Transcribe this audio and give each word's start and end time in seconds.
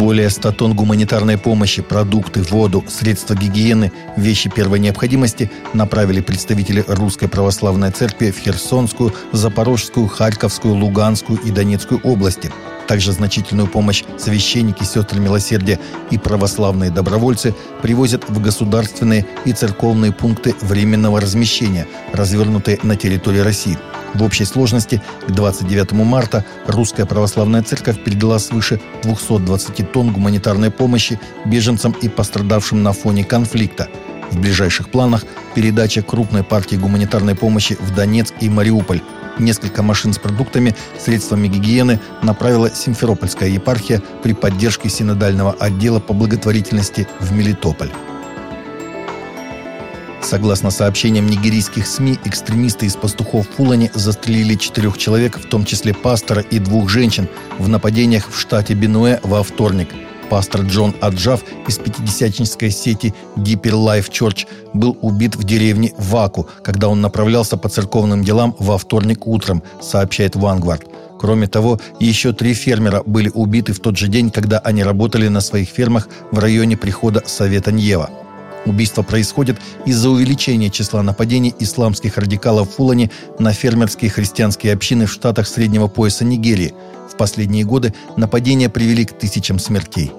Более 0.00 0.30
100 0.30 0.52
тонн 0.52 0.72
гуманитарной 0.72 1.36
помощи, 1.36 1.82
продукты, 1.82 2.40
воду, 2.40 2.82
средства 2.88 3.34
гигиены, 3.34 3.92
вещи 4.16 4.48
первой 4.48 4.78
необходимости 4.78 5.50
направили 5.74 6.22
представители 6.22 6.82
Русской 6.88 7.28
Православной 7.28 7.90
Церкви 7.90 8.30
в 8.30 8.38
Херсонскую, 8.38 9.12
Запорожскую, 9.32 10.08
Харьковскую, 10.08 10.74
Луганскую 10.74 11.38
и 11.40 11.50
Донецкую 11.50 12.00
области. 12.02 12.50
Также 12.88 13.12
значительную 13.12 13.68
помощь 13.68 14.02
священники, 14.16 14.84
сестры 14.84 15.20
милосердия 15.20 15.78
и 16.10 16.16
православные 16.16 16.90
добровольцы 16.90 17.54
привозят 17.82 18.26
в 18.26 18.40
государственные 18.40 19.26
и 19.44 19.52
церковные 19.52 20.12
пункты 20.12 20.54
временного 20.62 21.20
размещения, 21.20 21.86
развернутые 22.14 22.78
на 22.82 22.96
территории 22.96 23.40
России– 23.40 23.76
в 24.14 24.22
общей 24.22 24.44
сложности 24.44 25.00
к 25.26 25.30
29 25.30 25.92
марта 25.92 26.44
Русская 26.66 27.06
Православная 27.06 27.62
Церковь 27.62 28.02
передала 28.02 28.38
свыше 28.38 28.80
220 29.02 29.92
тонн 29.92 30.12
гуманитарной 30.12 30.70
помощи 30.70 31.18
беженцам 31.44 31.92
и 31.92 32.08
пострадавшим 32.08 32.82
на 32.82 32.92
фоне 32.92 33.24
конфликта. 33.24 33.88
В 34.30 34.38
ближайших 34.38 34.90
планах 34.90 35.24
передача 35.54 36.02
крупной 36.02 36.44
партии 36.44 36.76
гуманитарной 36.76 37.34
помощи 37.34 37.76
в 37.80 37.94
Донецк 37.94 38.34
и 38.40 38.48
Мариуполь. 38.48 39.00
Несколько 39.38 39.82
машин 39.82 40.12
с 40.12 40.18
продуктами, 40.18 40.76
средствами 40.98 41.48
гигиены 41.48 41.98
направила 42.22 42.70
Симферопольская 42.70 43.48
епархия 43.48 44.02
при 44.22 44.34
поддержке 44.34 44.88
синодального 44.88 45.52
отдела 45.52 45.98
по 45.98 46.12
благотворительности 46.12 47.08
в 47.20 47.32
Мелитополь. 47.32 47.90
Согласно 50.30 50.70
сообщениям 50.70 51.26
нигерийских 51.26 51.88
СМИ, 51.88 52.20
экстремисты 52.24 52.86
из 52.86 52.94
пастухов 52.94 53.48
Фулани 53.56 53.90
застрелили 53.92 54.54
четырех 54.54 54.96
человек, 54.96 55.36
в 55.36 55.48
том 55.48 55.64
числе 55.64 55.92
пастора 55.92 56.40
и 56.40 56.60
двух 56.60 56.88
женщин, 56.88 57.28
в 57.58 57.68
нападениях 57.68 58.30
в 58.30 58.38
штате 58.38 58.74
Бенуэ 58.74 59.18
во 59.24 59.42
вторник. 59.42 59.88
Пастор 60.28 60.60
Джон 60.60 60.94
Аджав 61.00 61.42
из 61.66 61.78
пятидесятнической 61.78 62.70
сети 62.70 63.12
Deeper 63.34 63.72
Life 63.72 64.08
Church 64.08 64.46
был 64.72 64.96
убит 65.02 65.34
в 65.34 65.42
деревне 65.42 65.94
Ваку, 65.98 66.48
когда 66.62 66.86
он 66.86 67.00
направлялся 67.00 67.56
по 67.56 67.68
церковным 67.68 68.22
делам 68.22 68.54
во 68.60 68.78
вторник 68.78 69.26
утром, 69.26 69.64
сообщает 69.82 70.36
Vanguard. 70.36 70.86
Кроме 71.18 71.48
того, 71.48 71.80
еще 71.98 72.32
три 72.32 72.54
фермера 72.54 73.02
были 73.04 73.32
убиты 73.34 73.72
в 73.72 73.80
тот 73.80 73.96
же 73.96 74.06
день, 74.06 74.30
когда 74.30 74.60
они 74.60 74.84
работали 74.84 75.26
на 75.26 75.40
своих 75.40 75.70
фермах 75.70 76.08
в 76.30 76.38
районе 76.38 76.76
прихода 76.76 77.20
Совета 77.26 77.72
Ньева. 77.72 78.10
Убийство 78.66 79.02
происходит 79.02 79.58
из-за 79.86 80.10
увеличения 80.10 80.70
числа 80.70 81.02
нападений 81.02 81.54
исламских 81.58 82.18
радикалов 82.18 82.70
в 82.70 82.74
Фулане 82.76 83.10
на 83.38 83.52
фермерские 83.52 84.10
христианские 84.10 84.74
общины 84.74 85.06
в 85.06 85.12
штатах 85.12 85.48
среднего 85.48 85.88
пояса 85.88 86.24
Нигерии. 86.24 86.74
В 87.10 87.16
последние 87.16 87.64
годы 87.64 87.94
нападения 88.16 88.68
привели 88.68 89.04
к 89.04 89.18
тысячам 89.18 89.58
смертей. 89.58 90.12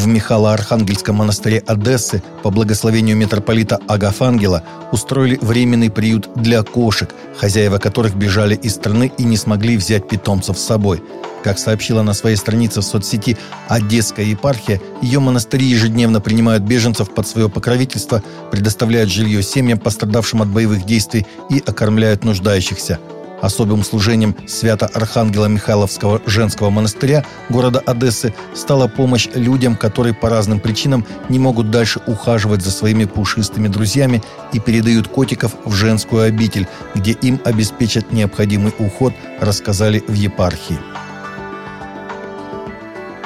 В 0.00 0.06
Михало-Архангельском 0.06 1.16
монастыре 1.16 1.62
Одессы 1.66 2.22
по 2.42 2.50
благословению 2.50 3.18
митрополита 3.18 3.78
Агафангела 3.86 4.62
устроили 4.92 5.36
временный 5.42 5.90
приют 5.90 6.30
для 6.34 6.62
кошек, 6.62 7.14
хозяева 7.36 7.76
которых 7.76 8.14
бежали 8.14 8.54
из 8.54 8.76
страны 8.76 9.12
и 9.18 9.24
не 9.24 9.36
смогли 9.36 9.76
взять 9.76 10.08
питомцев 10.08 10.58
с 10.58 10.64
собой– 10.64 11.02
как 11.42 11.58
сообщила 11.58 12.02
на 12.02 12.12
своей 12.12 12.36
странице 12.36 12.80
в 12.80 12.84
соцсети 12.84 13.36
Одесская 13.68 14.26
епархия, 14.26 14.80
ее 15.00 15.20
монастыри 15.20 15.64
ежедневно 15.64 16.20
принимают 16.20 16.62
беженцев 16.62 17.14
под 17.14 17.26
свое 17.26 17.48
покровительство, 17.48 18.22
предоставляют 18.50 19.10
жилье 19.10 19.42
семьям, 19.42 19.78
пострадавшим 19.78 20.42
от 20.42 20.48
боевых 20.48 20.84
действий, 20.84 21.26
и 21.48 21.62
окормляют 21.64 22.24
нуждающихся. 22.24 22.98
Особым 23.42 23.82
служением 23.84 24.36
Свято-Архангела 24.46 25.46
Михайловского 25.46 26.20
женского 26.26 26.70
монастыря 26.70 27.24
города 27.48 27.80
Одессы 27.80 28.34
стала 28.54 28.86
помощь 28.86 29.28
людям, 29.34 29.76
которые 29.76 30.14
по 30.14 30.28
разным 30.28 30.60
причинам 30.60 31.06
не 31.28 31.38
могут 31.38 31.70
дальше 31.70 32.00
ухаживать 32.06 32.62
за 32.62 32.70
своими 32.70 33.06
пушистыми 33.06 33.68
друзьями 33.68 34.22
и 34.52 34.60
передают 34.60 35.08
котиков 35.08 35.54
в 35.64 35.72
женскую 35.72 36.24
обитель, 36.24 36.66
где 36.94 37.12
им 37.12 37.40
обеспечат 37.44 38.12
необходимый 38.12 38.74
уход, 38.78 39.14
рассказали 39.40 40.02
в 40.06 40.12
епархии. 40.12 40.78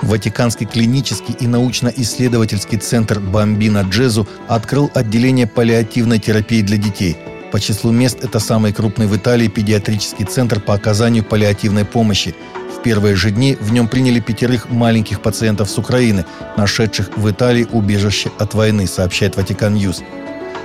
Ватиканский 0.03 0.67
клинический 0.67 1.35
и 1.41 1.47
научно-исследовательский 1.47 2.79
центр 2.79 3.21
Бомбина 3.21 3.81
Джезу 3.89 4.29
открыл 4.49 4.91
отделение 4.95 5.47
паллиативной 5.47 6.19
терапии 6.19 6.61
для 6.61 6.77
детей. 6.77 7.17
По 7.55 7.61
числу 7.61 7.93
мест 7.93 8.19
это 8.21 8.41
самый 8.41 8.73
крупный 8.73 9.07
в 9.07 9.17
Италии 9.17 9.47
педиатрический 9.47 10.25
центр 10.25 10.59
по 10.59 10.75
оказанию 10.75 11.23
паллиативной 11.23 11.85
помощи. 11.85 12.35
В 12.77 12.83
первые 12.83 13.15
же 13.15 13.31
дни 13.31 13.57
в 13.61 13.73
нем 13.73 13.87
приняли 13.87 14.19
пятерых 14.19 14.71
маленьких 14.71 15.23
пациентов 15.23 15.71
с 15.71 15.79
Украины, 15.79 16.25
нашедших 16.57 17.17
в 17.17 17.31
Италии 17.31 17.69
убежище 17.71 18.33
от 18.41 18.55
войны, 18.55 18.89
сообщает 18.89 19.37
Vatican 19.37 19.75
News. 19.75 20.03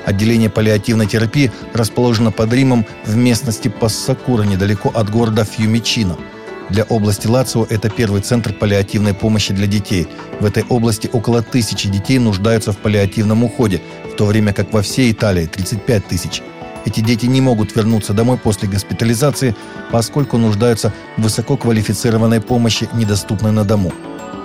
Отделение 0.08 0.50
паллиативной 0.50 1.06
терапии 1.06 1.52
расположено 1.74 2.32
под 2.32 2.52
Римом 2.54 2.88
в 3.06 3.16
местности 3.16 3.68
Пассакура, 3.68 4.42
недалеко 4.42 4.90
от 4.90 5.12
города 5.12 5.46
Фьюмичино– 5.46 6.18
для 6.70 6.84
области 6.84 7.26
Лацио 7.26 7.66
это 7.68 7.90
первый 7.90 8.22
центр 8.22 8.54
паллиативной 8.54 9.16
помощи 9.16 9.54
для 9.54 9.66
детей. 9.66 10.08
В 10.40 10.46
этой 10.46 10.64
области 10.70 11.10
около 11.12 11.42
тысячи 11.42 11.90
детей 11.90 12.20
нуждаются 12.20 12.72
в 12.74 12.78
паллиативном 12.78 13.44
уходе, 13.44 13.82
в 14.12 14.16
то 14.16 14.26
время 14.26 14.54
как 14.54 14.72
во 14.72 14.84
всей 14.84 15.12
Италии 15.12 15.48
35 15.48 16.08
тысяч. 16.08 16.44
Эти 16.86 17.02
дети 17.02 17.26
не 17.26 17.42
могут 17.42 17.76
вернуться 17.76 18.14
домой 18.14 18.38
после 18.38 18.70
госпитализации, 18.70 19.56
поскольку 19.92 20.38
нуждаются 20.38 20.94
в 21.18 21.24
высококвалифицированной 21.24 22.42
помощи, 22.42 22.90
недоступной 22.94 23.52
на 23.52 23.64
дому. 23.64 23.92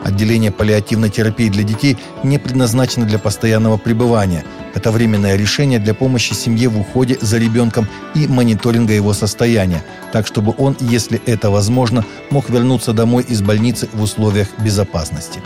Отделение 0.05 0.53
паллиативной 0.53 1.09
терапии 1.09 1.49
для 1.49 1.63
детей 1.63 1.97
не 2.23 2.39
предназначено 2.39 3.07
для 3.07 3.19
постоянного 3.19 3.79
пребывания. 3.79 4.45
Это 4.75 4.91
временное 4.91 5.37
решение 5.37 5.79
для 5.79 5.95
помощи 5.95 6.35
семье 6.35 6.69
в 6.69 6.79
уходе 6.79 7.17
за 7.23 7.39
ребенком 7.39 7.89
и 8.15 8.27
мониторинга 8.27 8.93
его 8.93 9.15
состояния, 9.15 9.83
так 10.13 10.27
чтобы 10.27 10.55
он, 10.59 10.77
если 10.79 11.23
это 11.25 11.49
возможно, 11.51 12.05
мог 12.31 12.51
вернуться 12.51 12.93
домой 12.93 13.25
из 13.27 13.41
больницы 13.41 13.89
в 13.95 14.03
условиях 14.03 14.49
безопасности. 14.59 15.41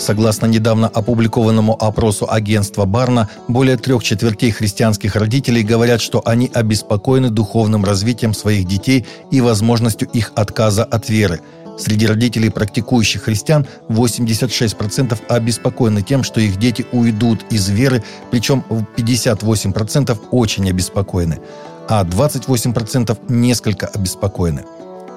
Согласно 0.00 0.46
недавно 0.46 0.88
опубликованному 0.88 1.76
опросу 1.78 2.26
агентства 2.28 2.86
Барна, 2.86 3.28
более 3.48 3.76
трех 3.76 4.02
четвертей 4.02 4.50
христианских 4.50 5.14
родителей 5.14 5.62
говорят, 5.62 6.00
что 6.00 6.22
они 6.24 6.50
обеспокоены 6.52 7.30
духовным 7.30 7.84
развитием 7.84 8.34
своих 8.34 8.66
детей 8.66 9.06
и 9.30 9.40
возможностью 9.40 10.08
их 10.08 10.32
отказа 10.34 10.84
от 10.84 11.08
веры– 11.08 11.40
Среди 11.80 12.06
родителей 12.06 12.50
практикующих 12.50 13.22
христиан 13.22 13.66
86% 13.88 15.18
обеспокоены 15.28 16.02
тем, 16.02 16.24
что 16.24 16.38
их 16.38 16.58
дети 16.58 16.84
уйдут 16.92 17.46
из 17.48 17.70
веры, 17.70 18.04
причем 18.30 18.62
58% 18.68 20.18
очень 20.30 20.68
обеспокоены, 20.68 21.40
а 21.88 22.04
28% 22.04 23.18
несколько 23.28 23.86
обеспокоены. 23.86 24.64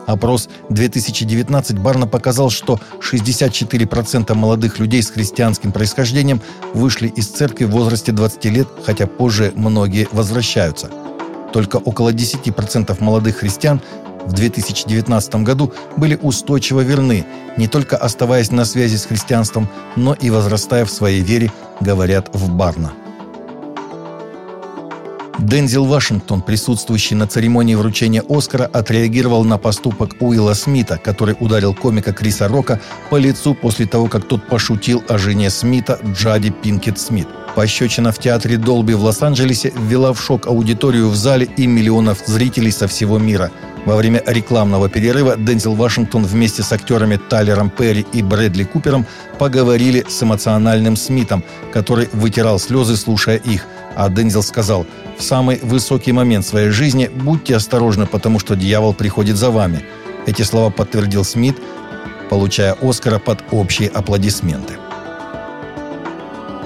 Опрос 0.05 0.49
2019 0.69 1.79
Барна 1.79 2.07
показал, 2.07 2.49
что 2.49 2.79
64% 2.99 4.33
молодых 4.33 4.79
людей 4.79 5.01
с 5.01 5.09
христианским 5.09 5.71
происхождением 5.71 6.41
вышли 6.73 7.07
из 7.07 7.27
церкви 7.27 7.65
в 7.65 7.71
возрасте 7.71 8.11
20 8.11 8.45
лет, 8.45 8.67
хотя 8.85 9.07
позже 9.07 9.53
многие 9.55 10.07
возвращаются. 10.11 10.89
Только 11.53 11.77
около 11.77 12.11
10% 12.11 13.01
молодых 13.01 13.37
христиан 13.37 13.81
в 14.25 14.33
2019 14.33 15.35
году 15.35 15.73
были 15.97 16.17
устойчиво 16.21 16.81
верны, 16.81 17.25
не 17.57 17.67
только 17.67 17.97
оставаясь 17.97 18.51
на 18.51 18.65
связи 18.65 18.95
с 18.95 19.05
христианством, 19.05 19.69
но 19.95 20.13
и 20.13 20.29
возрастая 20.29 20.85
в 20.85 20.91
своей 20.91 21.21
вере, 21.21 21.51
говорят 21.81 22.29
в 22.33 22.49
Барна. 22.51 22.93
Дензел 25.43 25.85
Вашингтон, 25.85 26.41
присутствующий 26.41 27.17
на 27.17 27.27
церемонии 27.27 27.75
вручения 27.75 28.23
Оскара, 28.29 28.63
отреагировал 28.63 29.43
на 29.43 29.57
поступок 29.57 30.15
Уилла 30.21 30.53
Смита, 30.53 30.97
который 30.97 31.35
ударил 31.37 31.73
комика 31.73 32.13
Криса 32.13 32.47
Рока 32.47 32.79
по 33.09 33.17
лицу 33.17 33.53
после 33.53 33.85
того, 33.85 34.07
как 34.07 34.25
тот 34.25 34.47
пошутил 34.47 35.03
о 35.09 35.17
жене 35.17 35.49
Смита 35.49 35.99
Джади 36.05 36.49
Пинкет 36.49 36.97
Смит. 36.97 37.27
Пощечина 37.55 38.11
в 38.11 38.19
театре 38.19 38.57
Долби 38.57 38.93
в 38.93 39.03
Лос-Анджелесе 39.03 39.73
ввела 39.75 40.13
в 40.13 40.21
шок 40.21 40.47
аудиторию 40.47 41.09
в 41.09 41.15
зале 41.15 41.47
и 41.57 41.67
миллионов 41.67 42.23
зрителей 42.25 42.71
со 42.71 42.87
всего 42.87 43.19
мира– 43.19 43.51
во 43.85 43.97
время 43.97 44.23
рекламного 44.25 44.87
перерыва 44.89 45.35
Дензел 45.37 45.75
Вашингтон 45.75 46.25
вместе 46.25 46.63
с 46.63 46.71
актерами 46.71 47.17
Тайлером 47.17 47.69
Перри 47.69 48.05
и 48.13 48.21
Брэдли 48.21 48.63
Купером 48.63 49.05
поговорили 49.39 50.05
с 50.07 50.23
эмоциональным 50.23 50.95
Смитом, 50.95 51.43
который 51.73 52.07
вытирал 52.13 52.59
слезы, 52.59 52.95
слушая 52.95 53.37
их. 53.37 53.65
А 53.95 54.09
Дензел 54.09 54.41
сказал, 54.41 54.85
«В 55.17 55.23
самый 55.23 55.59
высокий 55.61 56.13
момент 56.13 56.45
своей 56.45 56.69
жизни 56.69 57.09
будьте 57.13 57.55
осторожны, 57.55 58.05
потому 58.05 58.39
что 58.39 58.55
дьявол 58.55 58.93
приходит 58.93 59.35
за 59.35 59.51
вами». 59.51 59.83
Эти 60.25 60.43
слова 60.43 60.69
подтвердил 60.69 61.25
Смит, 61.25 61.57
получая 62.29 62.77
Оскара 62.81 63.19
под 63.19 63.43
общие 63.51 63.89
аплодисменты. 63.89 64.75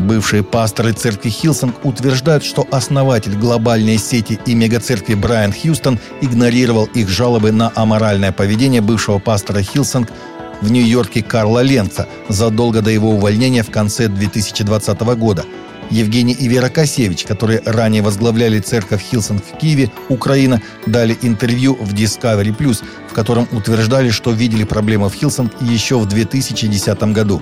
Бывшие 0.07 0.41
пасторы 0.41 0.93
церкви 0.93 1.27
Хилсонг 1.27 1.83
утверждают, 1.83 2.45
что 2.45 2.65
основатель 2.71 3.35
глобальной 3.35 3.97
сети 3.97 4.39
и 4.45 4.55
мегацеркви 4.55 5.15
Брайан 5.15 5.51
Хьюстон 5.51 5.99
игнорировал 6.21 6.85
их 6.85 7.09
жалобы 7.09 7.51
на 7.51 7.73
аморальное 7.75 8.31
поведение 8.31 8.79
бывшего 8.79 9.19
пастора 9.19 9.61
Хилсонг 9.61 10.09
в 10.61 10.71
Нью-Йорке 10.71 11.23
Карла 11.23 11.61
Ленца 11.61 12.07
задолго 12.29 12.81
до 12.81 12.89
его 12.89 13.09
увольнения 13.11 13.63
в 13.63 13.69
конце 13.69 14.07
2020 14.07 15.01
года. 15.17 15.43
Евгений 15.89 16.33
и 16.33 16.47
Вера 16.47 16.69
Косевич, 16.69 17.25
которые 17.25 17.61
ранее 17.65 18.01
возглавляли 18.01 18.59
церковь 18.59 19.03
Хилсонг 19.11 19.43
в 19.43 19.57
Киеве, 19.57 19.91
Украина, 20.07 20.61
дали 20.85 21.17
интервью 21.21 21.75
в 21.75 21.93
Discovery 21.93 22.55
Plus, 22.55 22.81
в 23.09 23.13
котором 23.13 23.45
утверждали, 23.51 24.09
что 24.11 24.31
видели 24.31 24.63
проблемы 24.63 25.09
в 25.09 25.15
Хилсонг 25.15 25.51
еще 25.59 25.97
в 25.99 26.05
2010 26.05 27.03
году. 27.11 27.41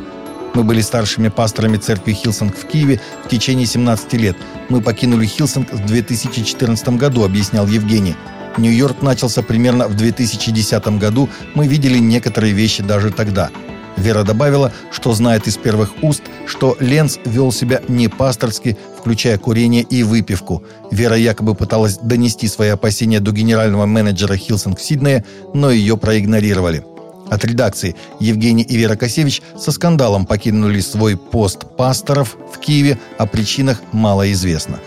Мы 0.55 0.63
были 0.63 0.79
старшими 0.79 1.27
пасторами 1.27 1.75
церкви 1.75 2.13
Хилсонг 2.13 2.55
в 2.55 2.65
Киеве 2.65 3.01
в 3.25 3.27
течение 3.27 3.65
17 3.65 4.13
лет. 4.13 4.37
Мы 4.69 4.81
покинули 4.81 5.25
Хилсонг 5.25 5.71
в 5.73 5.85
2014 5.85 6.89
году, 6.97 7.25
объяснял 7.25 7.67
Евгений. 7.67 8.15
Нью-Йорк 8.57 9.01
начался 9.01 9.41
примерно 9.41 9.89
в 9.89 9.95
2010 9.95 10.87
году. 10.97 11.29
Мы 11.55 11.67
видели 11.67 11.97
некоторые 11.97 12.53
вещи 12.53 12.81
даже 12.81 13.11
тогда. 13.11 13.49
Вера 13.97 14.23
добавила, 14.23 14.71
что 14.91 15.13
знает 15.13 15.45
из 15.45 15.57
первых 15.57 15.91
уст, 16.01 16.23
что 16.47 16.77
Ленц 16.79 17.17
вел 17.25 17.51
себя 17.51 17.81
не 17.89 18.07
пасторски, 18.07 18.77
включая 18.97 19.37
курение 19.37 19.83
и 19.83 20.03
выпивку. 20.03 20.63
Вера 20.89 21.17
якобы 21.17 21.53
пыталась 21.53 21.97
донести 21.97 22.47
свои 22.47 22.69
опасения 22.69 23.19
до 23.19 23.33
генерального 23.33 23.85
менеджера 23.85 24.37
Хилсонг 24.37 24.79
Сиднея, 24.79 25.25
но 25.53 25.69
ее 25.69 25.97
проигнорировали. 25.97 26.85
От 27.29 27.43
редакции 27.45 27.95
Евгений 28.19 28.63
и 28.63 28.77
Вера 28.77 28.95
Косевич 28.95 29.41
со 29.57 29.71
скандалом 29.71 30.25
покинули 30.25 30.79
свой 30.79 31.17
пост 31.17 31.65
пасторов 31.77 32.37
в 32.53 32.59
Киеве, 32.59 32.99
о 33.17 33.25
причинах 33.25 33.81
мало 33.91 34.31
известно. 34.31 34.79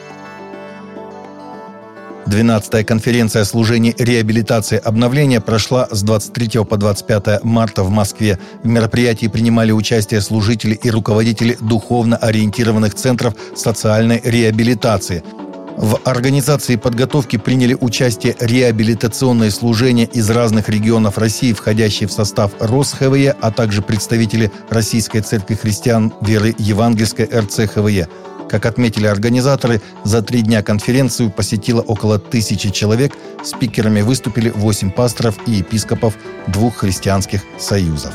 12-я 2.26 2.84
конференция 2.84 3.44
служений 3.44 3.94
реабилитации 3.98 4.78
обновления 4.78 5.40
прошла 5.40 5.88
с 5.90 6.02
23 6.02 6.64
по 6.64 6.76
25 6.76 7.42
марта 7.42 7.82
в 7.82 7.90
Москве. 7.90 8.38
В 8.62 8.66
мероприятии 8.66 9.28
принимали 9.28 9.72
участие 9.72 10.20
служители 10.20 10.74
и 10.74 10.90
руководители 10.90 11.56
духовно 11.58 12.18
ориентированных 12.18 12.94
центров 12.94 13.34
социальной 13.56 14.20
реабилитации– 14.22 15.24
в 15.78 16.00
организации 16.04 16.74
подготовки 16.74 17.36
приняли 17.36 17.76
участие 17.80 18.36
реабилитационные 18.40 19.52
служения 19.52 20.06
из 20.06 20.28
разных 20.28 20.68
регионов 20.68 21.18
России, 21.18 21.52
входящие 21.52 22.08
в 22.08 22.12
состав 22.12 22.50
РосХВЕ, 22.58 23.36
а 23.40 23.52
также 23.52 23.80
представители 23.80 24.50
Российской 24.70 25.20
Церкви 25.20 25.54
Христиан 25.54 26.12
Веры 26.20 26.52
Евангельской 26.58 27.26
РЦХВЕ. 27.26 28.08
Как 28.50 28.66
отметили 28.66 29.06
организаторы, 29.06 29.80
за 30.04 30.20
три 30.22 30.42
дня 30.42 30.62
конференцию 30.62 31.30
посетило 31.30 31.80
около 31.82 32.18
тысячи 32.18 32.70
человек. 32.70 33.12
Спикерами 33.44 34.00
выступили 34.00 34.50
восемь 34.50 34.90
пасторов 34.90 35.36
и 35.46 35.52
епископов 35.52 36.14
двух 36.48 36.78
христианских 36.78 37.42
союзов. 37.56 38.14